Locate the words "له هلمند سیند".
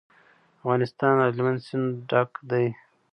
1.17-1.89